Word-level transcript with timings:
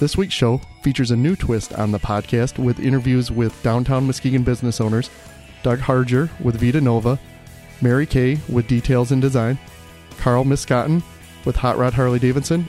This 0.00 0.16
week's 0.16 0.32
show 0.32 0.62
features 0.80 1.10
a 1.10 1.16
new 1.16 1.36
twist 1.36 1.74
on 1.74 1.92
the 1.92 1.98
podcast 1.98 2.58
with 2.58 2.80
interviews 2.80 3.30
with 3.30 3.62
downtown 3.62 4.06
Muskegon 4.06 4.42
business 4.42 4.80
owners 4.80 5.10
Doug 5.62 5.78
Harger 5.78 6.30
with 6.40 6.58
Vita 6.58 6.80
Nova, 6.80 7.20
Mary 7.82 8.06
Kay 8.06 8.38
with 8.48 8.66
Details 8.66 9.12
and 9.12 9.20
Design, 9.20 9.58
Carl 10.16 10.46
Miskotten 10.46 11.02
with 11.44 11.54
Hot 11.56 11.76
Rod 11.76 11.92
Harley 11.92 12.18
Davidson, 12.18 12.66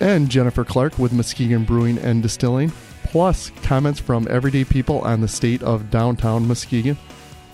and 0.00 0.28
Jennifer 0.28 0.62
Clark 0.62 0.98
with 0.98 1.14
Muskegon 1.14 1.64
Brewing 1.64 1.96
and 1.96 2.22
Distilling, 2.22 2.70
plus 3.02 3.48
comments 3.62 3.98
from 3.98 4.28
everyday 4.28 4.64
people 4.64 5.00
on 5.00 5.22
the 5.22 5.28
state 5.28 5.62
of 5.62 5.90
downtown 5.90 6.46
Muskegon, 6.46 6.98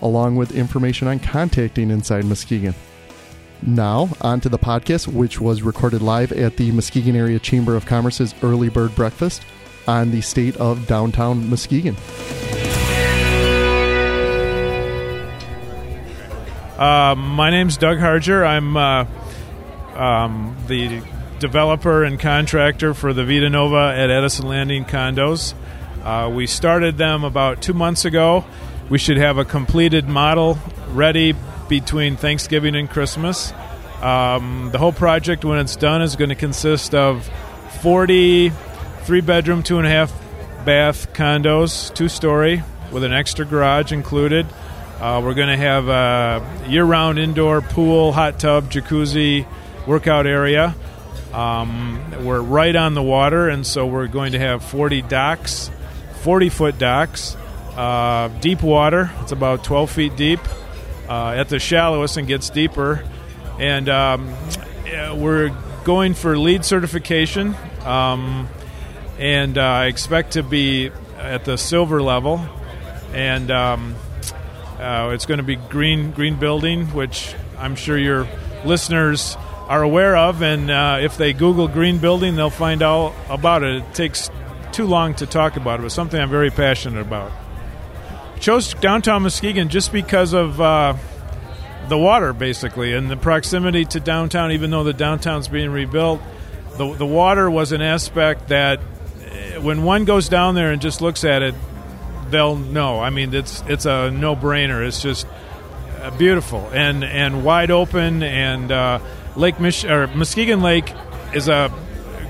along 0.01 0.35
with 0.35 0.57
information 0.57 1.07
on 1.07 1.19
contacting 1.19 1.89
Inside 1.89 2.25
Muskegon. 2.25 2.75
Now, 3.63 4.09
on 4.21 4.41
to 4.41 4.49
the 4.49 4.57
podcast, 4.57 5.07
which 5.07 5.39
was 5.39 5.61
recorded 5.61 6.01
live 6.01 6.31
at 6.31 6.57
the 6.57 6.71
Muskegon 6.71 7.15
Area 7.15 7.37
Chamber 7.37 7.75
of 7.75 7.85
Commerce's 7.85 8.33
Early 8.41 8.69
Bird 8.69 8.95
Breakfast 8.95 9.43
on 9.87 10.09
the 10.09 10.21
state 10.21 10.57
of 10.57 10.87
downtown 10.87 11.47
Muskegon. 11.47 11.95
Uh, 16.77 17.13
my 17.15 17.51
name's 17.51 17.77
Doug 17.77 17.99
Harger. 17.99 18.43
I'm 18.43 18.75
uh, 18.75 19.05
um, 19.95 20.57
the 20.65 21.03
developer 21.37 22.03
and 22.03 22.19
contractor 22.19 22.95
for 22.95 23.13
the 23.13 23.23
Vita 23.23 23.49
Nova 23.49 23.93
at 23.95 24.09
Edison 24.09 24.47
Landing 24.47 24.85
condos. 24.85 25.53
Uh, 26.03 26.31
we 26.33 26.47
started 26.47 26.97
them 26.97 27.23
about 27.23 27.61
two 27.61 27.73
months 27.73 28.05
ago. 28.05 28.43
We 28.89 28.97
should 28.97 29.17
have 29.17 29.37
a 29.37 29.45
completed 29.45 30.09
model 30.09 30.57
ready 30.89 31.35
between 31.71 32.17
Thanksgiving 32.17 32.75
and 32.75 32.89
Christmas. 32.89 33.53
Um, 34.01 34.71
the 34.73 34.77
whole 34.77 34.91
project, 34.91 35.45
when 35.45 35.57
it's 35.57 35.77
done, 35.77 36.01
is 36.01 36.17
going 36.17 36.27
to 36.27 36.35
consist 36.35 36.93
of 36.93 37.31
40 37.81 38.51
three 39.03 39.21
bedroom, 39.21 39.63
two 39.63 39.77
and 39.77 39.87
a 39.87 39.89
half 39.89 40.11
bath 40.65 41.13
condos, 41.13 41.93
two 41.95 42.09
story, 42.09 42.61
with 42.91 43.05
an 43.05 43.13
extra 43.13 43.45
garage 43.45 43.93
included. 43.93 44.45
Uh, 44.99 45.21
we're 45.23 45.33
going 45.33 45.47
to 45.47 45.55
have 45.55 45.87
a 45.87 46.45
year 46.67 46.83
round 46.83 47.17
indoor 47.17 47.61
pool, 47.61 48.11
hot 48.11 48.37
tub, 48.37 48.69
jacuzzi, 48.69 49.47
workout 49.87 50.27
area. 50.27 50.75
Um, 51.31 52.25
we're 52.25 52.41
right 52.41 52.75
on 52.75 52.95
the 52.95 53.01
water, 53.01 53.47
and 53.47 53.65
so 53.65 53.87
we're 53.87 54.07
going 54.07 54.33
to 54.33 54.39
have 54.39 54.61
40 54.61 55.03
docks, 55.03 55.71
40 56.23 56.49
foot 56.49 56.77
docks, 56.77 57.37
uh, 57.77 58.27
deep 58.41 58.61
water. 58.61 59.09
It's 59.21 59.31
about 59.31 59.63
12 59.63 59.89
feet 59.89 60.17
deep 60.17 60.41
uh, 61.11 61.33
at 61.35 61.49
the 61.49 61.59
shallowest 61.59 62.15
and 62.15 62.25
gets 62.25 62.49
deeper. 62.49 63.03
And 63.59 63.89
um, 63.89 64.33
we're 65.17 65.53
going 65.83 66.13
for 66.13 66.37
LEED 66.37 66.63
certification, 66.63 67.53
um, 67.83 68.47
and 69.19 69.57
uh, 69.57 69.61
I 69.61 69.85
expect 69.87 70.33
to 70.33 70.43
be 70.43 70.89
at 71.17 71.43
the 71.43 71.57
silver 71.57 72.01
level. 72.01 72.39
And 73.13 73.51
um, 73.51 73.95
uh, 74.79 75.11
it's 75.13 75.25
going 75.25 75.39
to 75.39 75.43
be 75.43 75.57
green 75.57 76.11
green 76.11 76.39
building, 76.39 76.87
which 76.87 77.35
I'm 77.57 77.75
sure 77.75 77.97
your 77.97 78.25
listeners 78.63 79.35
are 79.67 79.83
aware 79.83 80.15
of. 80.15 80.41
And 80.41 80.71
uh, 80.71 80.99
if 81.01 81.17
they 81.17 81.33
Google 81.33 81.67
green 81.67 81.97
building, 81.97 82.37
they'll 82.37 82.49
find 82.49 82.81
out 82.81 83.13
about 83.29 83.63
it. 83.63 83.83
It 83.83 83.93
takes 83.93 84.29
too 84.71 84.85
long 84.85 85.13
to 85.15 85.25
talk 85.25 85.57
about 85.57 85.81
it, 85.81 85.83
but 85.83 85.91
something 85.91 86.19
I'm 86.19 86.29
very 86.29 86.51
passionate 86.51 87.01
about. 87.01 87.33
Chose 88.39 88.73
downtown 88.75 89.21
Muskegon 89.21 89.69
just 89.69 89.91
because 89.91 90.33
of 90.33 90.59
uh, 90.59 90.95
the 91.91 91.97
water, 91.97 92.31
basically, 92.31 92.93
and 92.93 93.11
the 93.11 93.17
proximity 93.17 93.83
to 93.83 93.99
downtown. 93.99 94.53
Even 94.53 94.71
though 94.71 94.85
the 94.85 94.93
downtown's 94.93 95.49
being 95.49 95.69
rebuilt, 95.71 96.21
the 96.77 96.93
the 96.93 97.05
water 97.05 97.51
was 97.51 97.73
an 97.73 97.81
aspect 97.81 98.47
that 98.47 98.79
eh, 99.25 99.57
when 99.57 99.83
one 99.83 100.05
goes 100.05 100.29
down 100.29 100.55
there 100.55 100.71
and 100.71 100.81
just 100.81 101.01
looks 101.01 101.25
at 101.25 101.41
it, 101.41 101.53
they'll 102.29 102.55
know. 102.55 103.01
I 103.01 103.09
mean, 103.09 103.33
it's 103.33 103.61
it's 103.67 103.85
a 103.85 104.09
no 104.09 104.37
brainer. 104.37 104.87
It's 104.87 105.01
just 105.01 105.27
uh, 106.01 106.11
beautiful 106.17 106.69
and 106.71 107.03
and 107.03 107.43
wide 107.43 107.71
open. 107.71 108.23
And 108.23 108.71
uh, 108.71 108.99
Lake 109.35 109.59
Mich- 109.59 109.83
or 109.83 110.07
Muskegon 110.07 110.61
Lake 110.61 110.93
is 111.33 111.49
a 111.49 111.73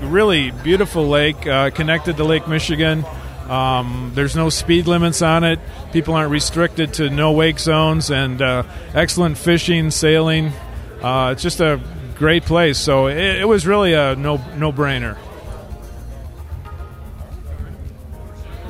really 0.02 0.50
beautiful 0.50 1.06
lake 1.06 1.46
uh, 1.46 1.70
connected 1.70 2.16
to 2.16 2.24
Lake 2.24 2.48
Michigan. 2.48 3.04
Um, 3.50 4.12
there's 4.14 4.36
no 4.36 4.48
speed 4.48 4.86
limits 4.86 5.22
on 5.22 5.44
it. 5.44 5.58
People 5.92 6.14
aren't 6.14 6.30
restricted 6.30 6.94
to 6.94 7.10
no 7.10 7.32
wake 7.32 7.58
zones 7.58 8.10
and 8.10 8.40
uh, 8.40 8.64
excellent 8.94 9.38
fishing, 9.38 9.90
sailing. 9.90 10.52
Uh, 11.02 11.30
it's 11.32 11.42
just 11.42 11.60
a 11.60 11.80
great 12.16 12.44
place. 12.44 12.78
So 12.78 13.08
it, 13.08 13.16
it 13.16 13.48
was 13.48 13.66
really 13.66 13.94
a 13.94 14.14
no 14.16 14.36
no 14.56 14.72
brainer. 14.72 15.16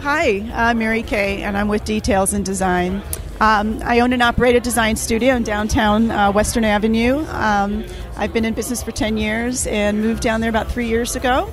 Hi, 0.00 0.50
I'm 0.52 0.78
Mary 0.78 1.02
Kay, 1.02 1.42
and 1.42 1.56
I'm 1.56 1.68
with 1.68 1.84
Details 1.84 2.32
and 2.32 2.44
Design. 2.44 3.02
Um, 3.40 3.80
I 3.84 4.00
own 4.00 4.12
and 4.12 4.22
operate 4.22 4.56
a 4.56 4.60
design 4.60 4.96
studio 4.96 5.34
in 5.34 5.42
downtown 5.42 6.10
uh, 6.10 6.32
Western 6.32 6.64
Avenue. 6.64 7.24
Um, 7.28 7.84
I've 8.16 8.32
been 8.32 8.44
in 8.44 8.54
business 8.54 8.82
for 8.82 8.92
10 8.92 9.16
years 9.16 9.66
and 9.66 10.00
moved 10.00 10.22
down 10.22 10.40
there 10.40 10.50
about 10.50 10.70
three 10.70 10.86
years 10.86 11.16
ago. 11.16 11.52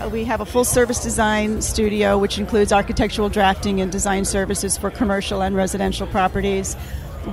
Uh, 0.00 0.08
we 0.08 0.24
have 0.24 0.40
a 0.40 0.46
full 0.46 0.64
service 0.64 1.02
design 1.02 1.60
studio, 1.60 2.16
which 2.16 2.38
includes 2.38 2.72
architectural 2.72 3.28
drafting 3.28 3.82
and 3.82 3.92
design 3.92 4.24
services 4.24 4.78
for 4.78 4.90
commercial 4.90 5.42
and 5.42 5.54
residential 5.54 6.06
properties. 6.06 6.74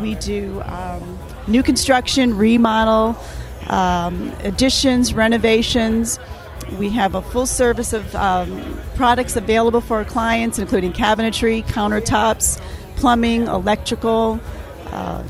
We 0.02 0.16
do 0.16 0.62
um, 0.64 1.18
new 1.48 1.64
construction, 1.64 2.36
remodel, 2.36 3.18
um, 3.68 4.34
additions, 4.40 5.14
renovations. 5.14 6.20
We 6.78 6.90
have 6.90 7.16
a 7.16 7.22
full 7.22 7.46
service 7.46 7.94
of 7.94 8.14
um, 8.16 8.78
products 8.96 9.38
available 9.38 9.80
for 9.80 9.98
our 9.98 10.06
clients, 10.06 10.60
including 10.60 10.92
cabinetry, 10.92 11.64
countertops, 11.64 12.60
plumbing, 12.98 13.44
electrical, 13.44 14.42
uh, 14.88 15.24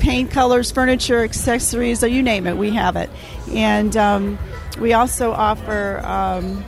paint 0.00 0.30
colors, 0.30 0.70
furniture, 0.70 1.24
accessories, 1.24 2.00
so 2.00 2.04
you 2.04 2.22
name 2.22 2.46
it, 2.46 2.58
we 2.58 2.72
have 2.72 2.96
it. 2.96 3.08
And 3.52 3.96
um, 3.96 4.38
we 4.78 4.92
also 4.92 5.32
offer, 5.32 6.00
um, 6.04 6.64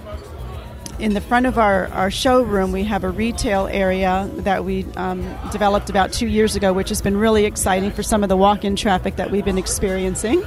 in 0.98 1.14
the 1.14 1.20
front 1.20 1.46
of 1.46 1.58
our, 1.58 1.88
our 1.88 2.10
showroom, 2.10 2.72
we 2.72 2.84
have 2.84 3.04
a 3.04 3.10
retail 3.10 3.66
area 3.66 4.30
that 4.38 4.64
we 4.64 4.84
um, 4.96 5.22
developed 5.50 5.90
about 5.90 6.12
two 6.12 6.26
years 6.26 6.56
ago, 6.56 6.72
which 6.72 6.88
has 6.88 7.02
been 7.02 7.16
really 7.16 7.44
exciting 7.44 7.90
for 7.90 8.02
some 8.02 8.22
of 8.22 8.28
the 8.28 8.36
walk 8.36 8.64
in 8.64 8.76
traffic 8.76 9.16
that 9.16 9.30
we've 9.30 9.44
been 9.44 9.58
experiencing. 9.58 10.42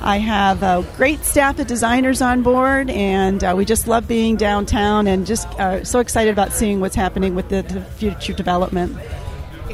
I 0.00 0.18
have 0.18 0.62
a 0.62 0.86
great 0.96 1.24
staff 1.24 1.58
of 1.58 1.66
designers 1.66 2.20
on 2.20 2.42
board, 2.42 2.90
and 2.90 3.42
uh, 3.42 3.54
we 3.56 3.64
just 3.64 3.88
love 3.88 4.06
being 4.06 4.36
downtown 4.36 5.06
and 5.06 5.26
just 5.26 5.48
uh, 5.58 5.84
so 5.84 6.00
excited 6.00 6.32
about 6.32 6.52
seeing 6.52 6.80
what's 6.80 6.96
happening 6.96 7.34
with 7.34 7.48
the, 7.48 7.62
the 7.62 7.80
future 7.82 8.32
development. 8.32 8.96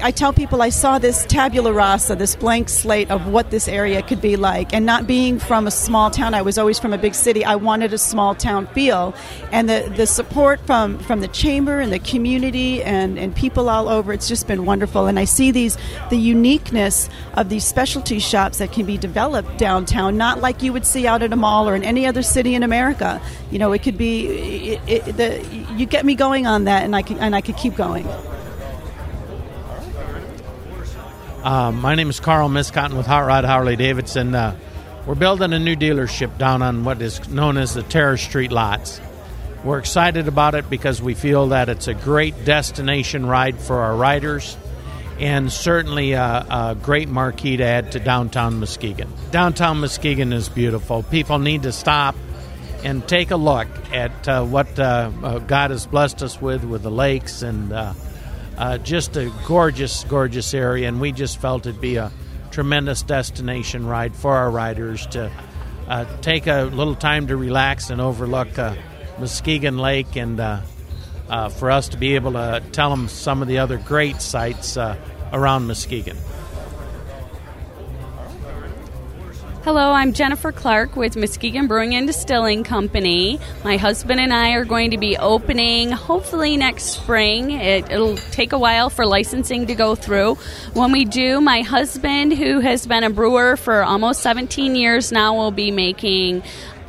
I 0.00 0.10
tell 0.10 0.32
people 0.32 0.62
I 0.62 0.70
saw 0.70 0.98
this 0.98 1.26
tabula 1.26 1.72
rasa, 1.72 2.16
this 2.16 2.34
blank 2.34 2.68
slate 2.68 3.10
of 3.10 3.26
what 3.26 3.50
this 3.50 3.68
area 3.68 4.02
could 4.02 4.20
be 4.20 4.36
like. 4.36 4.72
And 4.72 4.86
not 4.86 5.06
being 5.06 5.38
from 5.38 5.66
a 5.66 5.70
small 5.70 6.10
town, 6.10 6.34
I 6.34 6.42
was 6.42 6.56
always 6.56 6.78
from 6.78 6.92
a 6.92 6.98
big 6.98 7.14
city. 7.14 7.44
I 7.44 7.56
wanted 7.56 7.92
a 7.92 7.98
small 7.98 8.34
town 8.34 8.66
feel. 8.68 9.14
And 9.50 9.68
the, 9.68 9.92
the 9.94 10.06
support 10.06 10.60
from, 10.66 10.98
from 11.00 11.20
the 11.20 11.28
chamber 11.28 11.80
and 11.80 11.92
the 11.92 11.98
community 11.98 12.82
and, 12.82 13.18
and 13.18 13.34
people 13.34 13.68
all 13.68 13.88
over, 13.88 14.12
it's 14.12 14.28
just 14.28 14.46
been 14.46 14.64
wonderful. 14.64 15.06
And 15.06 15.18
I 15.18 15.24
see 15.24 15.50
these 15.50 15.76
the 16.10 16.16
uniqueness 16.16 17.08
of 17.34 17.48
these 17.48 17.64
specialty 17.64 18.18
shops 18.18 18.58
that 18.58 18.72
can 18.72 18.86
be 18.86 18.96
developed 18.96 19.58
downtown, 19.58 20.16
not 20.16 20.40
like 20.40 20.62
you 20.62 20.72
would 20.72 20.86
see 20.86 21.06
out 21.06 21.22
at 21.22 21.32
a 21.32 21.36
mall 21.36 21.68
or 21.68 21.74
in 21.74 21.82
any 21.82 22.06
other 22.06 22.22
city 22.22 22.54
in 22.54 22.62
America. 22.62 23.20
You 23.50 23.58
know, 23.58 23.72
it 23.72 23.82
could 23.82 23.98
be 23.98 24.72
it, 24.72 24.80
it, 24.86 25.16
the, 25.16 25.44
you 25.76 25.86
get 25.86 26.04
me 26.06 26.14
going 26.14 26.46
on 26.46 26.64
that, 26.64 26.84
and 26.84 26.96
I 26.96 27.02
can, 27.02 27.18
and 27.18 27.34
I 27.34 27.40
could 27.40 27.56
keep 27.56 27.76
going. 27.76 28.06
Uh, 31.42 31.72
my 31.72 31.96
name 31.96 32.08
is 32.08 32.20
Carl 32.20 32.48
Miskotten 32.48 32.96
with 32.96 33.06
Hot 33.06 33.26
Rod 33.26 33.44
Harley 33.44 33.74
Davidson. 33.74 34.32
Uh, 34.32 34.56
we're 35.06 35.16
building 35.16 35.52
a 35.52 35.58
new 35.58 35.74
dealership 35.74 36.38
down 36.38 36.62
on 36.62 36.84
what 36.84 37.02
is 37.02 37.28
known 37.28 37.56
as 37.56 37.74
the 37.74 37.82
Terrace 37.82 38.22
Street 38.22 38.52
lots. 38.52 39.00
We're 39.64 39.80
excited 39.80 40.28
about 40.28 40.54
it 40.54 40.70
because 40.70 41.02
we 41.02 41.14
feel 41.14 41.48
that 41.48 41.68
it's 41.68 41.88
a 41.88 41.94
great 41.94 42.44
destination 42.44 43.26
ride 43.26 43.58
for 43.58 43.80
our 43.80 43.96
riders 43.96 44.56
and 45.18 45.50
certainly 45.52 46.12
a, 46.12 46.46
a 46.48 46.76
great 46.80 47.08
marquee 47.08 47.56
to 47.56 47.64
add 47.64 47.90
to 47.92 47.98
downtown 47.98 48.60
Muskegon. 48.60 49.12
Downtown 49.32 49.80
Muskegon 49.80 50.32
is 50.32 50.48
beautiful. 50.48 51.02
People 51.02 51.40
need 51.40 51.64
to 51.64 51.72
stop 51.72 52.14
and 52.84 53.06
take 53.08 53.32
a 53.32 53.36
look 53.36 53.66
at 53.92 54.28
uh, 54.28 54.44
what 54.44 54.78
uh, 54.78 55.10
uh, 55.24 55.38
God 55.40 55.72
has 55.72 55.86
blessed 55.86 56.22
us 56.22 56.40
with, 56.40 56.62
with 56.62 56.84
the 56.84 56.90
lakes 56.90 57.42
and 57.42 57.72
uh, 58.56 58.60
uh, 58.60 58.78
just 58.78 59.16
a 59.16 59.32
gorgeous, 59.46 60.04
gorgeous 60.04 60.54
area. 60.54 60.88
And 60.88 61.00
we 61.00 61.12
just 61.12 61.40
felt 61.40 61.66
it'd 61.66 61.80
be 61.80 61.96
a 61.96 62.10
tremendous 62.50 63.02
destination 63.02 63.86
ride 63.86 64.14
for 64.14 64.34
our 64.34 64.50
riders 64.50 65.06
to 65.08 65.30
uh, 65.88 66.04
take 66.20 66.46
a 66.46 66.62
little 66.62 66.94
time 66.94 67.26
to 67.28 67.36
relax 67.36 67.90
and 67.90 68.00
overlook 68.00 68.48
Muskegon 69.18 69.78
Lake 69.78 70.16
and 70.16 70.38
for 71.52 71.70
us 71.70 71.88
to 71.90 71.96
be 71.96 72.14
able 72.14 72.32
to 72.32 72.62
tell 72.72 72.90
them 72.90 73.08
some 73.08 73.42
of 73.42 73.48
the 73.48 73.58
other 73.58 73.78
great 73.78 74.20
sites 74.20 74.76
around 75.32 75.66
Muskegon. 75.66 76.16
Hello, 79.64 79.92
I'm 79.92 80.12
Jennifer 80.12 80.50
Clark 80.50 80.96
with 80.96 81.16
Muskegon 81.16 81.68
Brewing 81.68 81.94
and 81.94 82.04
Distilling 82.04 82.64
Company. 82.64 83.38
My 83.62 83.76
husband 83.76 84.18
and 84.18 84.32
I 84.32 84.54
are 84.54 84.64
going 84.64 84.90
to 84.90 84.98
be 84.98 85.16
opening 85.16 85.92
hopefully 85.92 86.56
next 86.56 86.86
spring. 86.86 87.52
It, 87.52 87.88
will 87.90 88.16
take 88.32 88.52
a 88.52 88.58
while 88.58 88.90
for 88.90 89.06
licensing 89.06 89.68
to 89.68 89.76
go 89.76 89.94
through. 89.94 90.34
When 90.72 90.90
we 90.90 91.04
do, 91.04 91.40
my 91.40 91.60
husband, 91.60 92.32
who 92.32 92.58
has 92.58 92.88
been 92.88 93.04
a 93.04 93.10
brewer 93.10 93.56
for 93.56 93.84
almost 93.84 94.22
17 94.22 94.74
years 94.74 95.12
now, 95.12 95.36
will 95.36 95.52
be 95.52 95.70
making 95.70 96.42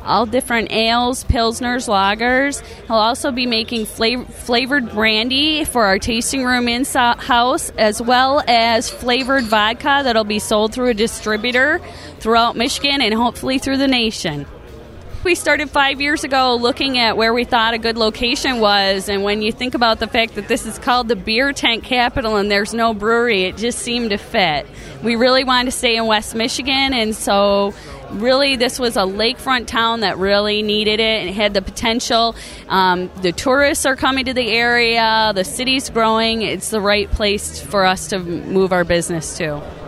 all 0.04 0.26
different 0.26 0.70
ales, 0.70 1.24
pilsners, 1.24 1.88
lagers. 1.88 2.62
He'll 2.86 2.96
also 2.96 3.32
be 3.32 3.46
making 3.46 3.86
flav- 3.86 4.30
flavored 4.32 4.90
brandy 4.90 5.64
for 5.64 5.84
our 5.84 5.98
tasting 5.98 6.44
room 6.44 6.68
in 6.68 6.84
house, 6.84 7.70
as 7.78 8.00
well 8.00 8.42
as 8.46 8.90
flavored 8.90 9.44
vodka 9.44 10.02
that'll 10.04 10.24
be 10.24 10.38
sold 10.38 10.72
through 10.72 10.88
a 10.90 10.94
distributor 10.94 11.80
throughout 12.20 12.56
Michigan 12.56 13.00
and 13.00 13.14
hopefully 13.14 13.58
through 13.58 13.78
the 13.78 13.88
nation. 13.88 14.46
We 15.24 15.34
started 15.34 15.70
five 15.70 16.02
years 16.02 16.22
ago 16.22 16.54
looking 16.56 16.98
at 16.98 17.16
where 17.16 17.32
we 17.32 17.44
thought 17.44 17.72
a 17.72 17.78
good 17.78 17.96
location 17.96 18.60
was, 18.60 19.08
and 19.08 19.24
when 19.24 19.40
you 19.40 19.52
think 19.52 19.74
about 19.74 19.98
the 19.98 20.06
fact 20.06 20.34
that 20.34 20.48
this 20.48 20.66
is 20.66 20.78
called 20.78 21.08
the 21.08 21.16
beer 21.16 21.54
tent 21.54 21.82
capital 21.82 22.36
and 22.36 22.50
there's 22.50 22.74
no 22.74 22.92
brewery, 22.92 23.44
it 23.44 23.56
just 23.56 23.78
seemed 23.78 24.10
to 24.10 24.18
fit. 24.18 24.66
We 25.02 25.16
really 25.16 25.42
wanted 25.42 25.70
to 25.70 25.76
stay 25.78 25.96
in 25.96 26.04
West 26.04 26.34
Michigan, 26.34 26.92
and 26.92 27.16
so 27.16 27.72
really 28.10 28.56
this 28.56 28.78
was 28.78 28.98
a 28.98 29.00
lakefront 29.00 29.66
town 29.66 30.00
that 30.00 30.18
really 30.18 30.60
needed 30.60 31.00
it 31.00 31.26
and 31.26 31.34
had 31.34 31.54
the 31.54 31.62
potential. 31.62 32.36
Um, 32.68 33.10
the 33.22 33.32
tourists 33.32 33.86
are 33.86 33.96
coming 33.96 34.26
to 34.26 34.34
the 34.34 34.50
area, 34.50 35.32
the 35.34 35.44
city's 35.44 35.88
growing. 35.88 36.42
It's 36.42 36.68
the 36.68 36.82
right 36.82 37.10
place 37.10 37.62
for 37.62 37.86
us 37.86 38.08
to 38.08 38.18
move 38.18 38.74
our 38.74 38.84
business 38.84 39.38
to. 39.38 39.83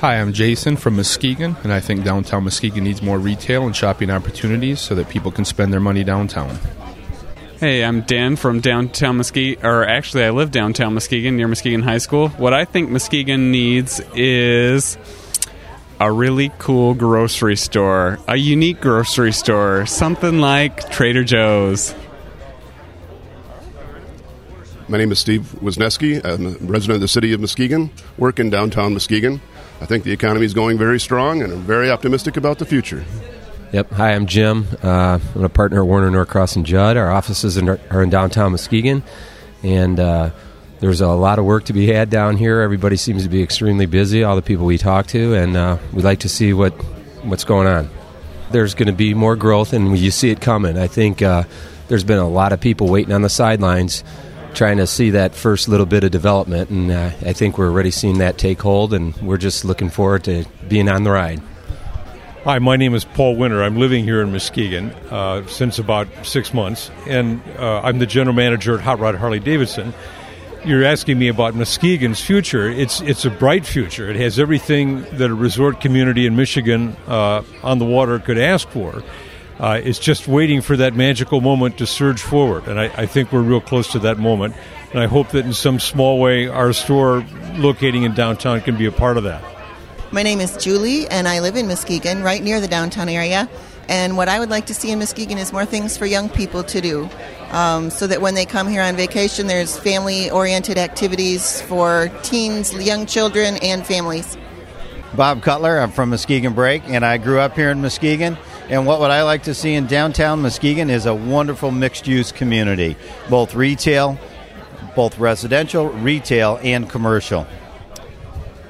Hi, 0.00 0.20
I'm 0.20 0.32
Jason 0.32 0.76
from 0.76 0.94
Muskegon, 0.94 1.56
and 1.64 1.72
I 1.72 1.80
think 1.80 2.04
downtown 2.04 2.44
Muskegon 2.44 2.84
needs 2.84 3.02
more 3.02 3.18
retail 3.18 3.66
and 3.66 3.74
shopping 3.74 4.10
opportunities 4.10 4.78
so 4.78 4.94
that 4.94 5.08
people 5.08 5.32
can 5.32 5.44
spend 5.44 5.72
their 5.72 5.80
money 5.80 6.04
downtown. 6.04 6.56
Hey, 7.58 7.84
I'm 7.84 8.02
Dan 8.02 8.36
from 8.36 8.60
downtown 8.60 9.16
Muskegon, 9.16 9.66
or 9.66 9.84
actually, 9.84 10.22
I 10.22 10.30
live 10.30 10.52
downtown 10.52 10.94
Muskegon 10.94 11.36
near 11.36 11.48
Muskegon 11.48 11.82
High 11.82 11.98
School. 11.98 12.28
What 12.28 12.54
I 12.54 12.64
think 12.64 12.90
Muskegon 12.90 13.50
needs 13.50 14.00
is 14.14 14.96
a 15.98 16.12
really 16.12 16.52
cool 16.58 16.94
grocery 16.94 17.56
store, 17.56 18.20
a 18.28 18.36
unique 18.36 18.80
grocery 18.80 19.32
store, 19.32 19.84
something 19.86 20.38
like 20.38 20.92
Trader 20.92 21.24
Joe's. 21.24 21.92
My 24.86 24.96
name 24.96 25.10
is 25.10 25.18
Steve 25.18 25.42
Wisneski. 25.60 26.24
I'm 26.24 26.46
a 26.46 26.50
resident 26.70 26.94
of 26.94 27.00
the 27.00 27.08
city 27.08 27.32
of 27.32 27.40
Muskegon, 27.40 27.90
work 28.16 28.38
in 28.38 28.48
downtown 28.48 28.92
Muskegon. 28.92 29.40
I 29.80 29.86
think 29.86 30.04
the 30.04 30.12
economy 30.12 30.44
is 30.44 30.54
going 30.54 30.76
very 30.76 30.98
strong, 30.98 31.42
and 31.42 31.52
I'm 31.52 31.60
very 31.60 31.90
optimistic 31.90 32.36
about 32.36 32.58
the 32.58 32.64
future. 32.66 33.04
Yep. 33.72 33.92
Hi, 33.92 34.12
I'm 34.12 34.26
Jim. 34.26 34.66
Uh, 34.82 35.18
I'm 35.34 35.44
a 35.44 35.48
partner 35.48 35.80
at 35.82 35.86
Warner 35.86 36.10
Norcross 36.10 36.56
and 36.56 36.66
Judd. 36.66 36.96
Our 36.96 37.10
offices 37.10 37.58
are 37.58 38.02
in 38.02 38.10
downtown 38.10 38.52
Muskegon, 38.52 39.02
and 39.62 40.00
uh, 40.00 40.30
there's 40.80 41.00
a 41.00 41.08
lot 41.08 41.38
of 41.38 41.44
work 41.44 41.64
to 41.64 41.72
be 41.72 41.86
had 41.86 42.10
down 42.10 42.36
here. 42.36 42.60
Everybody 42.60 42.96
seems 42.96 43.22
to 43.22 43.28
be 43.28 43.42
extremely 43.42 43.86
busy. 43.86 44.24
All 44.24 44.36
the 44.36 44.42
people 44.42 44.66
we 44.66 44.78
talk 44.78 45.06
to, 45.08 45.34
and 45.34 45.56
uh, 45.56 45.78
we'd 45.92 46.04
like 46.04 46.20
to 46.20 46.28
see 46.28 46.52
what 46.52 46.72
what's 47.24 47.44
going 47.44 47.66
on. 47.66 47.90
There's 48.50 48.74
going 48.74 48.86
to 48.86 48.92
be 48.92 49.14
more 49.14 49.36
growth, 49.36 49.72
and 49.72 49.96
you 49.96 50.10
see 50.10 50.30
it 50.30 50.40
coming. 50.40 50.78
I 50.78 50.86
think 50.88 51.22
uh, 51.22 51.44
there's 51.88 52.04
been 52.04 52.18
a 52.18 52.28
lot 52.28 52.52
of 52.52 52.60
people 52.60 52.88
waiting 52.88 53.12
on 53.12 53.22
the 53.22 53.28
sidelines, 53.28 54.02
trying 54.58 54.78
to 54.78 54.86
see 54.88 55.10
that 55.10 55.36
first 55.36 55.68
little 55.68 55.86
bit 55.86 56.02
of 56.02 56.10
development, 56.10 56.68
and 56.68 56.90
uh, 56.90 57.12
I 57.24 57.32
think 57.32 57.56
we're 57.56 57.68
already 57.68 57.92
seeing 57.92 58.18
that 58.18 58.38
take 58.38 58.60
hold, 58.60 58.92
and 58.92 59.16
we're 59.18 59.38
just 59.38 59.64
looking 59.64 59.88
forward 59.88 60.24
to 60.24 60.44
being 60.66 60.88
on 60.88 61.04
the 61.04 61.12
ride. 61.12 61.40
Hi, 62.42 62.58
my 62.58 62.76
name 62.76 62.92
is 62.92 63.04
Paul 63.04 63.36
Winter. 63.36 63.62
I'm 63.62 63.76
living 63.76 64.02
here 64.02 64.20
in 64.20 64.32
Muskegon 64.32 64.90
uh, 65.10 65.46
since 65.46 65.78
about 65.78 66.08
six 66.24 66.52
months, 66.52 66.90
and 67.06 67.40
uh, 67.56 67.82
I'm 67.84 68.00
the 68.00 68.06
general 68.06 68.34
manager 68.34 68.74
at 68.74 68.80
Hot 68.80 68.98
Rod 68.98 69.14
Harley 69.14 69.40
Davidson 69.40 69.94
you're 70.64 70.84
asking 70.84 71.18
me 71.20 71.28
about 71.28 71.54
Muskegon's 71.54 72.20
future. 72.20 72.68
It's 72.68 73.00
it's 73.02 73.24
a 73.24 73.30
bright 73.30 73.64
future. 73.64 74.10
It 74.10 74.16
has 74.16 74.40
everything 74.40 75.02
that 75.12 75.30
a 75.30 75.34
resort 75.34 75.80
community 75.80 76.26
in 76.26 76.34
Michigan 76.34 76.96
uh, 77.06 77.42
on 77.62 77.78
the 77.78 77.84
water 77.84 78.18
could 78.18 78.38
ask 78.38 78.68
for. 78.68 79.04
Uh, 79.58 79.80
it's 79.82 79.98
just 79.98 80.28
waiting 80.28 80.60
for 80.60 80.76
that 80.76 80.94
magical 80.94 81.40
moment 81.40 81.78
to 81.78 81.86
surge 81.86 82.22
forward, 82.22 82.68
and 82.68 82.78
I, 82.78 82.84
I, 82.96 83.06
think 83.06 83.32
we're 83.32 83.42
real 83.42 83.60
close 83.60 83.90
to 83.92 83.98
that 84.00 84.16
moment. 84.16 84.54
And 84.92 85.00
I 85.00 85.06
hope 85.06 85.30
that 85.30 85.44
in 85.44 85.52
some 85.52 85.80
small 85.80 86.20
way, 86.20 86.46
our 86.46 86.72
store 86.72 87.24
locating 87.56 88.04
in 88.04 88.14
downtown 88.14 88.60
can 88.60 88.76
be 88.76 88.86
a 88.86 88.92
part 88.92 89.16
of 89.16 89.24
that. 89.24 89.42
My 90.12 90.22
name 90.22 90.40
is 90.40 90.56
Julie, 90.56 91.08
and 91.08 91.26
I 91.26 91.40
live 91.40 91.56
in 91.56 91.66
Muskegon, 91.66 92.22
right 92.22 92.42
near 92.42 92.60
the 92.60 92.68
downtown 92.68 93.08
area. 93.08 93.48
And 93.88 94.16
what 94.16 94.28
I 94.28 94.38
would 94.38 94.48
like 94.48 94.66
to 94.66 94.74
see 94.74 94.92
in 94.92 95.00
Muskegon 95.00 95.38
is 95.38 95.52
more 95.52 95.66
things 95.66 95.96
for 95.96 96.06
young 96.06 96.28
people 96.28 96.62
to 96.62 96.80
do 96.80 97.08
um, 97.50 97.90
so 97.90 98.06
that 98.06 98.20
when 98.20 98.34
they 98.34 98.44
come 98.44 98.68
here 98.68 98.82
on 98.82 98.96
vacation, 98.96 99.46
there's 99.46 99.78
family 99.78 100.30
oriented 100.30 100.78
activities 100.78 101.60
for 101.62 102.10
teens, 102.22 102.72
young 102.74 103.06
children, 103.06 103.56
and 103.60 103.86
families. 103.86 104.36
Bob 105.14 105.42
Cutler, 105.42 105.78
I'm 105.78 105.90
from 105.90 106.10
Muskegon 106.10 106.52
Break, 106.52 106.82
and 106.86 107.04
I 107.04 107.18
grew 107.18 107.40
up 107.40 107.54
here 107.54 107.70
in 107.70 107.80
Muskegon. 107.80 108.36
And 108.70 108.84
what 108.84 109.00
would 109.00 109.10
I 109.10 109.22
like 109.22 109.44
to 109.44 109.54
see 109.54 109.72
in 109.72 109.86
downtown 109.86 110.42
Muskegon 110.42 110.90
is 110.90 111.06
a 111.06 111.14
wonderful 111.14 111.70
mixed 111.70 112.06
use 112.06 112.32
community, 112.32 112.96
both 113.30 113.54
retail, 113.54 114.18
both 114.94 115.18
residential, 115.18 115.88
retail, 115.88 116.60
and 116.62 116.88
commercial. 116.88 117.46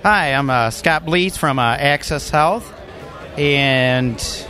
Hi, 0.05 0.35
I'm 0.35 0.51
uh, 0.51 0.71
Scott 0.71 1.05
Blees 1.05 1.37
from 1.37 1.59
uh, 1.59 1.75
Access 1.75 2.31
Health, 2.31 2.73
and 3.37 4.47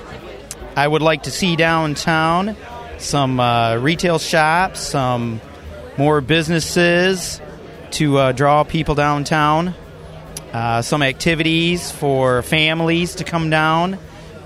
I 0.76 0.86
would 0.86 1.00
like 1.00 1.22
to 1.22 1.30
see 1.30 1.56
downtown 1.56 2.54
some 2.98 3.40
uh, 3.40 3.76
retail 3.76 4.18
shops, 4.18 4.80
some 4.80 5.40
more 5.96 6.20
businesses 6.20 7.40
to 7.92 8.18
uh, 8.18 8.32
draw 8.32 8.64
people 8.64 8.94
downtown, 8.94 9.74
uh, 10.52 10.82
some 10.82 11.02
activities 11.02 11.90
for 11.90 12.42
families 12.42 13.14
to 13.14 13.24
come 13.24 13.48
down, 13.48 13.98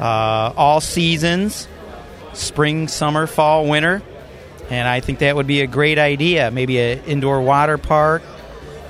uh, 0.02 0.52
all 0.56 0.80
seasons 0.80 1.68
spring, 2.32 2.88
summer, 2.88 3.26
fall, 3.26 3.66
winter. 3.68 4.02
And 4.68 4.88
I 4.88 5.00
think 5.00 5.20
that 5.20 5.36
would 5.36 5.46
be 5.46 5.60
a 5.60 5.66
great 5.66 5.98
idea. 5.98 6.50
Maybe 6.50 6.78
an 6.78 7.04
indoor 7.04 7.40
water 7.42 7.78
park, 7.78 8.22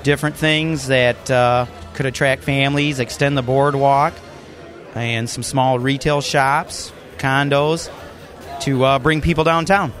different 0.01 0.37
things 0.37 0.87
that 0.87 1.29
uh, 1.29 1.65
could 1.93 2.05
attract 2.05 2.43
families, 2.43 2.99
extend 2.99 3.37
the 3.37 3.41
boardwalk, 3.41 4.13
and 4.95 5.29
some 5.29 5.43
small 5.43 5.77
retail 5.77 6.21
shops, 6.21 6.91
condos 7.17 7.91
to 8.61 8.83
uh, 8.83 8.99
bring 8.99 9.21
people 9.21 9.43
downtown. 9.43 9.91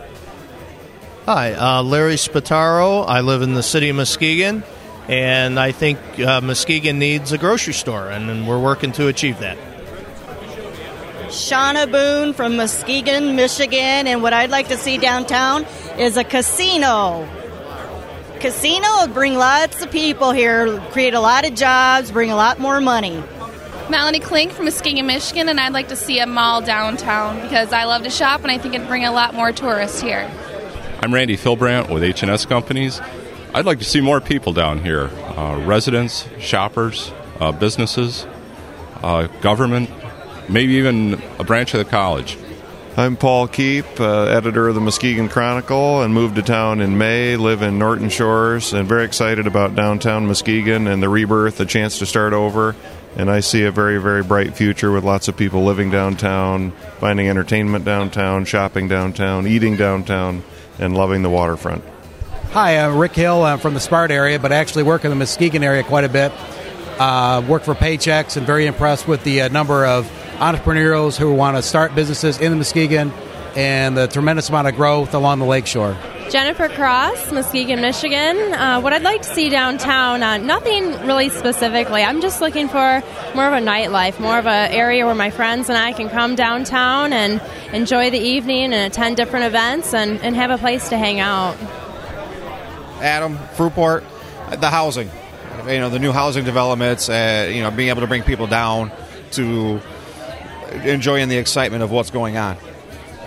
Hi, 1.25 1.53
uh, 1.53 1.83
Larry 1.83 2.15
Spataro. 2.15 3.05
I 3.07 3.21
live 3.21 3.41
in 3.41 3.53
the 3.53 3.63
city 3.63 3.89
of 3.89 3.95
Muskegon, 3.95 4.63
and 5.07 5.59
I 5.59 5.71
think 5.71 5.99
uh, 6.19 6.41
Muskegon 6.41 6.99
needs 6.99 7.31
a 7.31 7.37
grocery 7.37 7.73
store, 7.73 8.09
and, 8.09 8.29
and 8.29 8.47
we're 8.47 8.59
working 8.59 8.91
to 8.93 9.07
achieve 9.07 9.39
that. 9.39 9.57
Shauna 11.27 11.91
Boone 11.91 12.33
from 12.33 12.57
Muskegon, 12.57 13.35
Michigan, 13.35 14.07
and 14.07 14.21
what 14.21 14.33
I'd 14.33 14.49
like 14.49 14.67
to 14.67 14.77
see 14.77 14.97
downtown 14.97 15.65
is 15.97 16.17
a 16.17 16.23
casino. 16.23 17.27
Casino 18.39 18.87
would 19.01 19.13
bring 19.13 19.35
lots 19.35 19.81
of 19.81 19.89
people 19.89 20.31
here, 20.31 20.79
create 20.91 21.13
a 21.13 21.19
lot 21.19 21.47
of 21.47 21.55
jobs, 21.55 22.11
bring 22.11 22.29
a 22.29 22.35
lot 22.35 22.59
more 22.59 22.81
money. 22.81 23.23
Melanie 23.89 24.19
Klink 24.19 24.51
from 24.51 24.65
Muskegon, 24.65 25.05
Michigan, 25.07 25.49
and 25.49 25.59
I'd 25.59 25.73
like 25.73 25.87
to 25.89 25.95
see 25.95 26.19
a 26.19 26.25
mall 26.25 26.61
downtown 26.61 27.41
because 27.41 27.71
I 27.71 27.85
love 27.85 28.03
to 28.03 28.09
shop 28.09 28.41
and 28.41 28.51
I 28.51 28.57
think 28.57 28.75
it'd 28.75 28.87
bring 28.87 29.05
a 29.05 29.11
lot 29.11 29.33
more 29.33 29.51
tourists 29.51 30.01
here. 30.01 30.29
I'm 31.01 31.13
Randy 31.13 31.37
Philbrandt 31.37 31.89
with 31.89 32.03
H&S 32.03 32.45
Companies. 32.45 33.01
I'd 33.53 33.65
like 33.65 33.79
to 33.79 33.85
see 33.85 34.01
more 34.01 34.19
people 34.19 34.51
down 34.51 34.79
here 34.79 35.09
uh, 35.37 35.61
residents, 35.65 36.27
shoppers, 36.39 37.11
uh, 37.39 37.51
businesses, 37.51 38.25
uh, 39.03 39.27
government, 39.41 39.89
maybe 40.49 40.73
even 40.73 41.21
a 41.39 41.43
branch 41.43 41.73
of 41.73 41.79
the 41.79 41.89
college. 41.89 42.37
I'm 42.95 43.17
Paul 43.17 43.47
Keep, 43.47 43.99
uh, 43.99 44.25
editor 44.25 44.67
of 44.67 44.75
the 44.75 44.81
Muskegon 44.81 45.27
Chronicle, 45.27 46.03
and 46.03 46.13
moved 46.13 46.35
to 46.35 46.43
town 46.43 46.79
in 46.79 46.95
May. 46.99 47.35
Live 47.37 47.63
in 47.63 47.79
Norton 47.79 48.09
Shores, 48.09 48.71
and 48.71 48.87
very 48.87 49.03
excited 49.03 49.47
about 49.47 49.73
downtown 49.73 50.27
Muskegon 50.27 50.85
and 50.87 51.01
the 51.01 51.09
rebirth, 51.09 51.57
the 51.57 51.65
chance 51.65 51.97
to 51.99 52.05
start 52.05 52.33
over, 52.33 52.75
and 53.15 53.31
I 53.31 53.39
see 53.39 53.63
a 53.63 53.71
very, 53.71 53.99
very 53.99 54.21
bright 54.21 54.55
future 54.55 54.91
with 54.91 55.03
lots 55.03 55.27
of 55.27 55.35
people 55.35 55.63
living 55.63 55.89
downtown, 55.89 56.71
finding 56.99 57.29
entertainment 57.29 57.83
downtown, 57.83 58.45
shopping 58.45 58.87
downtown, 58.87 59.47
eating 59.47 59.75
downtown, 59.75 60.43
and 60.77 60.95
loving 60.95 61.23
the 61.23 61.31
waterfront. 61.31 61.83
Hi, 62.51 62.77
I'm 62.77 62.97
Rick 62.99 63.13
Hill. 63.13 63.43
I'm 63.43 63.57
from 63.57 63.73
the 63.73 63.79
Sparta 63.79 64.13
area, 64.13 64.37
but 64.37 64.51
I 64.51 64.57
actually 64.57 64.83
work 64.83 65.03
in 65.03 65.09
the 65.09 65.15
Muskegon 65.15 65.63
area 65.63 65.81
quite 65.81 66.03
a 66.03 66.09
bit. 66.09 66.31
Uh, 66.99 67.43
work 67.47 67.63
for 67.63 67.73
Paychex, 67.73 68.37
and 68.37 68.45
very 68.45 68.67
impressed 68.67 69.07
with 69.07 69.23
the 69.23 69.41
uh, 69.41 69.47
number 69.47 69.83
of 69.83 70.07
entrepreneurs 70.39 71.17
who 71.17 71.33
want 71.33 71.57
to 71.57 71.63
start 71.63 71.95
businesses 71.95 72.39
in 72.39 72.51
the 72.51 72.57
Muskegon 72.57 73.11
and 73.55 73.95
the 73.95 74.07
tremendous 74.07 74.49
amount 74.49 74.67
of 74.67 74.75
growth 74.75 75.13
along 75.13 75.39
the 75.39 75.45
lakeshore. 75.45 75.95
Jennifer 76.29 76.67
Cross, 76.69 77.31
Muskegon, 77.31 77.81
Michigan. 77.81 78.53
Uh, 78.53 78.81
what 78.81 78.91
I'd 78.91 79.03
like 79.03 79.21
to 79.21 79.27
see 79.27 79.49
downtown, 79.49 80.23
uh, 80.23 80.37
nothing 80.37 81.05
really 81.05 81.29
specifically. 81.29 82.01
I'm 82.01 82.21
just 82.21 82.41
looking 82.41 82.67
for 82.67 83.03
more 83.35 83.45
of 83.45 83.53
a 83.53 83.63
nightlife, 83.63 84.19
more 84.19 84.39
of 84.39 84.47
an 84.47 84.71
area 84.71 85.05
where 85.05 85.13
my 85.13 85.29
friends 85.29 85.69
and 85.69 85.77
I 85.77 85.93
can 85.93 86.09
come 86.09 86.33
downtown 86.33 87.13
and 87.13 87.39
enjoy 87.71 88.09
the 88.09 88.17
evening 88.17 88.73
and 88.73 88.91
attend 88.91 89.17
different 89.17 89.45
events 89.45 89.93
and, 89.93 90.19
and 90.21 90.35
have 90.35 90.49
a 90.49 90.57
place 90.57 90.89
to 90.89 90.97
hang 90.97 91.19
out. 91.19 91.55
Adam, 92.99 93.37
Fruitport, 93.55 94.03
the 94.59 94.69
housing. 94.69 95.11
You 95.67 95.79
know, 95.79 95.89
the 95.89 95.99
new 95.99 96.11
housing 96.11 96.45
developments, 96.45 97.09
uh, 97.09 97.49
you 97.53 97.61
know, 97.61 97.69
being 97.69 97.89
able 97.89 98.01
to 98.01 98.07
bring 98.07 98.23
people 98.23 98.47
down 98.47 98.91
to 99.31 99.79
enjoying 100.83 101.29
the 101.29 101.37
excitement 101.37 101.83
of 101.83 101.91
what's 101.91 102.09
going 102.09 102.37
on. 102.37 102.57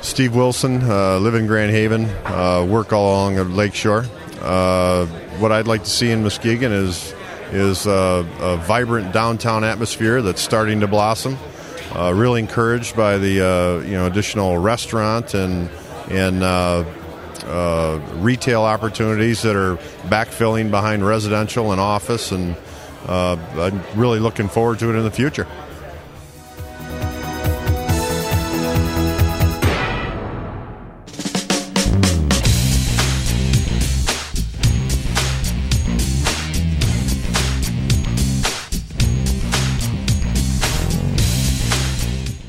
Steve 0.02 0.36
Wilson, 0.36 0.82
uh, 0.82 1.18
live 1.18 1.34
in 1.34 1.46
Grand 1.46 1.72
Haven, 1.72 2.04
uh, 2.26 2.64
work 2.68 2.92
all 2.92 3.10
along 3.10 3.36
the 3.36 3.44
lakeshore. 3.44 4.04
Uh, 4.40 5.06
what 5.38 5.50
I'd 5.50 5.66
like 5.66 5.84
to 5.84 5.90
see 5.90 6.10
in 6.10 6.22
Muskegon 6.22 6.70
is 6.70 7.14
is 7.52 7.86
uh, 7.86 8.24
a 8.40 8.56
vibrant 8.58 9.12
downtown 9.12 9.64
atmosphere 9.64 10.20
that's 10.20 10.40
starting 10.40 10.80
to 10.80 10.86
blossom. 10.86 11.36
Uh, 11.94 12.12
really 12.12 12.40
encouraged 12.40 12.96
by 12.96 13.18
the 13.18 13.44
uh, 13.44 13.80
you 13.84 13.92
know 13.92 14.06
additional 14.06 14.58
restaurant 14.58 15.34
and 15.34 15.70
and 16.10 16.40
retail 18.22 18.62
opportunities 18.62 19.42
that 19.42 19.56
are 19.56 19.76
backfilling 20.08 20.70
behind 20.70 21.06
residential 21.06 21.72
and 21.72 21.80
office, 21.80 22.32
and 22.32 22.54
I'm 23.08 23.82
really 23.94 24.20
looking 24.20 24.48
forward 24.48 24.78
to 24.80 24.90
it 24.90 24.96
in 24.96 25.02
the 25.02 25.10
future. 25.10 25.46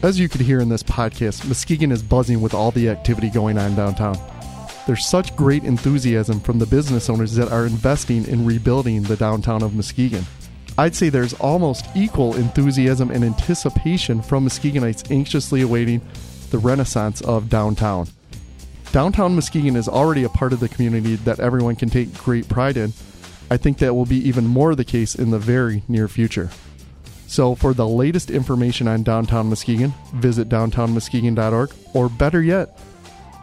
As 0.08 0.18
you 0.18 0.30
could 0.30 0.40
hear 0.40 0.62
in 0.62 0.70
this 0.70 0.84
podcast, 0.84 1.46
Muskegon 1.50 1.92
is 1.92 2.02
buzzing 2.02 2.40
with 2.40 2.54
all 2.54 2.72
the 2.72 2.88
activity 2.88 3.30
going 3.30 3.58
on 3.58 3.76
downtown. 3.76 4.18
There's 4.86 5.06
such 5.06 5.36
great 5.36 5.66
enthusiasm 5.66 6.40
from 6.40 6.60
the 6.60 6.66
business 6.66 7.10
owners 7.10 7.36
that 7.36 7.52
are 7.52 7.66
investing 7.66 8.26
in 8.26 8.46
rebuilding 8.46 9.04
the 9.04 9.18
downtown 9.18 9.64
of 9.64 9.76
Muskegon. 9.76 10.24
I'd 10.78 10.96
say 10.96 11.10
there's 11.10 11.34
almost 11.34 11.88
equal 11.94 12.38
enthusiasm 12.38 13.12
and 13.12 13.26
anticipation 13.26 14.22
from 14.22 14.46
Muskegonites 14.46 15.12
anxiously 15.12 15.60
awaiting 15.60 16.00
the 16.52 16.58
renaissance 16.58 17.20
of 17.20 17.50
downtown. 17.50 18.08
Downtown 18.94 19.36
Muskegon 19.36 19.76
is 19.76 19.90
already 19.90 20.24
a 20.24 20.30
part 20.30 20.54
of 20.54 20.62
the 20.62 20.70
community 20.70 21.18
that 21.18 21.42
everyone 21.42 21.76
can 21.76 21.90
take 21.90 22.18
great 22.18 22.48
pride 22.48 22.78
in. 22.78 22.94
I 23.52 23.58
think 23.58 23.80
that 23.80 23.94
will 23.94 24.06
be 24.06 24.26
even 24.26 24.48
more 24.48 24.74
the 24.74 24.86
case 24.86 25.16
in 25.16 25.32
the 25.32 25.38
very 25.38 25.84
near 25.90 26.08
future. 26.08 26.50
So, 27.27 27.55
for 27.55 27.74
the 27.74 27.88
latest 27.88 28.31
information 28.31 28.88
on 28.88 29.03
downtown 29.03 29.50
Muskegon, 29.50 29.93
visit 30.13 30.48
downtownmuskegon.org, 30.48 31.72
or 31.93 32.10
better 32.10 32.41
yet, 32.41 32.79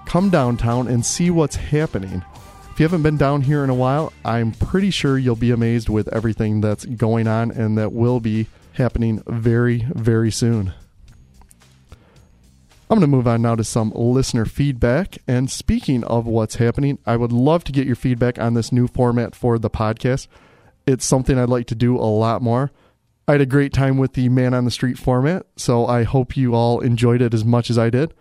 come 0.06 0.30
downtown 0.30 0.88
and 0.88 1.04
see 1.04 1.30
what's 1.30 1.56
happening. 1.56 2.24
If 2.70 2.80
you 2.80 2.84
haven't 2.84 3.02
been 3.02 3.18
down 3.18 3.42
here 3.42 3.62
in 3.62 3.70
a 3.70 3.74
while, 3.74 4.12
I'm 4.24 4.52
pretty 4.52 4.90
sure 4.90 5.16
you'll 5.16 5.36
be 5.36 5.52
amazed 5.52 5.88
with 5.88 6.08
everything 6.08 6.60
that's 6.60 6.84
going 6.84 7.28
on 7.28 7.52
and 7.52 7.78
that 7.78 7.92
will 7.92 8.20
be 8.20 8.48
happening 8.72 9.22
very, 9.28 9.86
very 9.94 10.32
soon. 10.32 10.72
I'm 12.90 12.98
going 12.98 13.02
to 13.02 13.06
move 13.06 13.28
on 13.28 13.42
now 13.42 13.54
to 13.54 13.64
some 13.64 13.92
listener 13.94 14.44
feedback. 14.44 15.18
And 15.28 15.50
speaking 15.50 16.04
of 16.04 16.26
what's 16.26 16.56
happening, 16.56 16.98
I 17.06 17.16
would 17.16 17.32
love 17.32 17.64
to 17.64 17.72
get 17.72 17.86
your 17.86 17.96
feedback 17.96 18.38
on 18.38 18.54
this 18.54 18.72
new 18.72 18.88
format 18.88 19.34
for 19.34 19.58
the 19.58 19.70
podcast. 19.70 20.26
It's 20.86 21.04
something 21.04 21.38
I'd 21.38 21.48
like 21.48 21.66
to 21.68 21.74
do 21.74 21.96
a 21.96 22.02
lot 22.02 22.42
more. 22.42 22.72
I 23.26 23.32
had 23.32 23.40
a 23.40 23.46
great 23.46 23.72
time 23.72 23.96
with 23.96 24.12
the 24.12 24.28
Man 24.28 24.52
on 24.52 24.66
the 24.66 24.70
Street 24.70 24.98
format, 24.98 25.46
so 25.56 25.86
I 25.86 26.02
hope 26.02 26.36
you 26.36 26.54
all 26.54 26.80
enjoyed 26.80 27.22
it 27.22 27.32
as 27.32 27.44
much 27.44 27.70
as 27.70 27.78
I 27.78 27.88
did. 27.88 28.12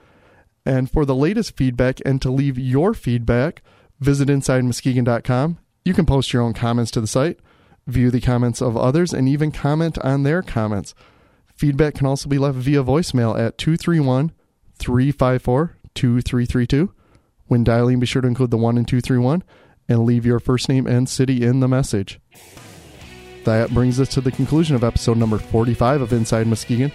And 0.66 0.90
for 0.90 1.04
the 1.06 1.16
latest 1.16 1.58
feedback 1.58 2.00
and 2.06 2.22
to 2.22 2.32
leave 2.32 2.58
your 2.58 2.94
feedback, 2.94 3.62
visit 4.00 4.30
InsideMuskegon.com. 4.30 5.58
You 5.84 5.94
can 5.94 6.06
post 6.06 6.32
your 6.32 6.42
own 6.42 6.54
comments 6.54 6.90
to 6.92 7.02
the 7.02 7.08
site, 7.08 7.40
view 7.86 8.12
the 8.12 8.22
comments 8.22 8.62
of 8.62 8.78
others, 8.78 9.12
and 9.14 9.28
even 9.28 9.52
comment 9.52 9.98
on 10.00 10.24
their 10.24 10.42
comments. 10.42 10.96
Feedback 11.54 11.96
can 11.96 12.08
also 12.08 12.30
be 12.30 12.38
left 12.38 12.58
via 12.58 12.82
voicemail 12.82 13.38
at 13.38 13.58
231 13.58 14.32
354 14.78 15.78
2332. 15.96 16.94
When 17.48 17.66
dialing, 17.66 18.00
be 18.00 18.06
sure 18.06 18.22
to 18.22 18.28
include 18.28 18.52
the 18.52 18.58
1 18.58 18.78
and 18.78 18.88
231 18.88 19.44
and 19.90 20.06
leave 20.06 20.26
your 20.26 20.40
first 20.40 20.70
name 20.70 20.88
and 20.88 21.10
city 21.10 21.46
in 21.46 21.60
the 21.60 21.68
message. 21.68 22.22
That 23.44 23.72
brings 23.74 24.00
us 24.00 24.10
to 24.10 24.22
the 24.22 24.32
conclusion 24.32 24.76
of 24.76 24.84
episode 24.84 25.18
number 25.18 25.38
45 25.38 26.02
of 26.02 26.14
Inside 26.14 26.48
Muskegon. 26.48 26.92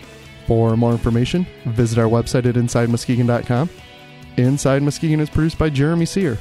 For 0.47 0.77
more 0.77 0.93
information, 0.93 1.47
visit 1.67 1.99
our 1.99 2.09
website 2.09 2.47
at 2.47 2.55
InsideMuskegon.com. 2.55 3.69
Inside 4.39 4.83
Muskegon 4.83 5.21
is 5.21 5.29
produced 5.29 5.59
by 5.59 5.69
Jeremy 5.69 6.07
Sear. 6.07 6.39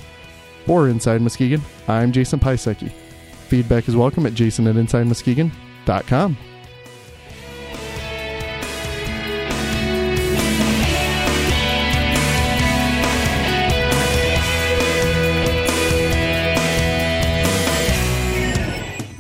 For 0.66 0.88
Inside 0.88 1.22
Muskegon, 1.22 1.62
I'm 1.88 2.12
Jason 2.12 2.40
Pisecki. 2.40 2.92
Feedback 3.48 3.88
is 3.88 3.96
welcome 3.96 4.26
at 4.26 4.34
jason 4.34 4.68
at 4.68 4.76
InsideMuskegon.com. 4.76 6.38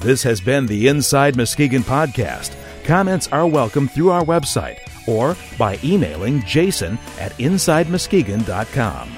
This 0.08 0.24
has 0.24 0.40
been 0.40 0.66
the 0.66 0.88
Inside 0.88 1.36
Muskegon 1.36 1.84
podcast. 1.84 2.56
Comments 2.86 3.28
are 3.28 3.46
welcome 3.46 3.90
through 3.90 4.10
our 4.10 4.24
website 4.24 4.80
or 5.06 5.36
by 5.58 5.78
emailing 5.84 6.42
jason 6.44 6.98
at 7.20 7.34
InsideMuskegon.com. 7.34 9.10